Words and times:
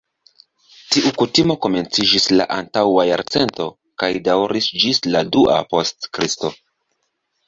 Tiu 0.93 1.09
kutimo 1.21 1.55
komenciĝis 1.65 2.23
la 2.39 2.47
antaŭa 2.55 3.05
jarcento 3.09 3.67
kaj 4.05 4.09
daŭris 4.29 4.71
ĝis 4.85 5.03
la 5.17 5.21
dua 5.37 5.59
post 5.75 6.09
Kristo. 6.19 6.51